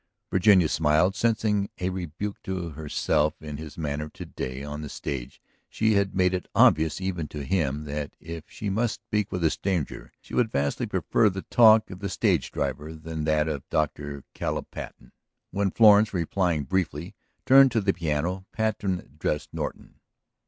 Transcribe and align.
Virginia 0.31 0.67
smiled, 0.67 1.13
sensing 1.15 1.69
a 1.77 1.89
rebuke 1.91 2.41
to 2.41 2.69
herself 2.71 3.39
in 3.39 3.57
his 3.57 3.77
manner; 3.77 4.09
to 4.09 4.25
day 4.25 4.63
on 4.63 4.81
the 4.81 4.89
stage 4.89 5.39
she 5.69 5.93
had 5.93 6.15
made 6.15 6.33
it 6.33 6.47
obvious 6.55 6.99
even 6.99 7.27
to 7.27 7.45
him 7.45 7.83
that 7.83 8.15
if 8.19 8.45
she 8.47 8.67
must 8.67 8.95
speak 8.95 9.31
with 9.31 9.43
a 9.43 9.51
stranger 9.51 10.11
she 10.19 10.33
would 10.33 10.51
vastly 10.51 10.87
prefer 10.87 11.29
the 11.29 11.43
talk 11.43 11.91
of 11.91 11.99
the 11.99 12.09
stage 12.09 12.51
driver 12.51 12.95
than 12.95 13.25
that 13.25 13.47
of 13.47 13.69
Dr. 13.69 14.23
Caleb 14.33 14.71
Patten. 14.71 15.11
When 15.51 15.69
Florence, 15.69 16.15
replying 16.15 16.63
briefly, 16.63 17.13
turned 17.45 17.71
to 17.73 17.79
the 17.79 17.93
piano 17.93 18.47
Patten 18.51 19.01
addressed 19.01 19.53
Norton. 19.53 19.99